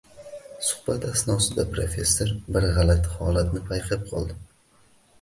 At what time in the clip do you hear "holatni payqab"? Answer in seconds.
3.23-4.13